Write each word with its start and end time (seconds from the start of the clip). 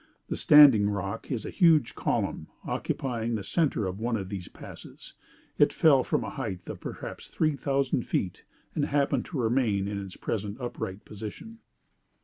The 0.29 0.35
'standing 0.35 0.89
rock' 0.89 1.29
is 1.31 1.45
a 1.45 1.51
huge 1.51 1.93
column, 1.93 2.47
occupying 2.65 3.35
the 3.35 3.43
centre 3.43 3.85
of 3.85 3.99
one 3.99 4.17
of 4.17 4.29
these 4.29 4.47
passes. 4.47 5.13
It 5.59 5.71
fell 5.71 6.03
from 6.03 6.23
a 6.23 6.31
height 6.31 6.61
of 6.65 6.79
perhaps 6.79 7.27
3,000 7.29 8.01
feet, 8.01 8.43
and 8.73 8.85
happened 8.85 9.25
to 9.25 9.37
remain 9.37 9.87
in 9.87 10.03
its 10.03 10.17
present 10.17 10.59
upright 10.59 11.05
position. 11.05 11.59